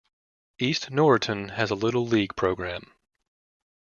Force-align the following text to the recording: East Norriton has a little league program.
East 0.57 0.89
Norriton 0.89 1.49
has 1.51 1.69
a 1.69 1.75
little 1.75 2.07
league 2.07 2.35
program. 2.35 2.91